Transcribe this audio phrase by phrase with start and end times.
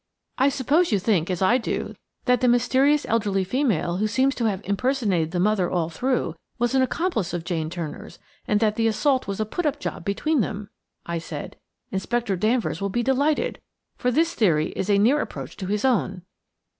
[0.39, 1.93] "I suppose you think, as I do,
[2.25, 6.73] that the mysterious elderly female, who seems to have impersonated the mother all through, was
[6.73, 8.17] an accomplice of Jane Turner's,
[8.47, 10.71] and that the assault was a put up job between them,"
[11.05, 11.55] I said.
[11.91, 16.23] "Inspector Danvers will be delighted–for this theory is a near approach to his own."